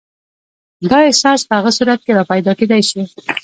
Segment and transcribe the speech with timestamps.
[0.91, 3.01] دا احساس په هغه صورت کې راپیدا کېدای شي.